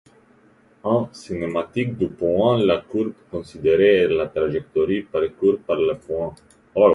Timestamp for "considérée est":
3.29-4.07